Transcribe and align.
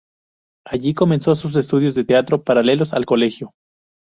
Allí 0.65 0.95
comenzó 0.95 1.35
sus 1.35 1.55
estudios 1.55 1.93
de 1.93 2.03
Teatro 2.05 2.43
paralelos 2.43 2.91
al 2.93 3.05
colegio. 3.05 3.51